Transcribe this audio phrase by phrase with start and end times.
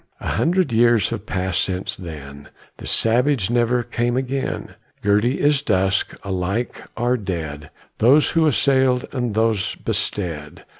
[0.19, 4.73] A hundred years have passed since then; The savage never came again.
[5.03, 10.63] Girty is dust; alike are dead Those who assailed and those bestead.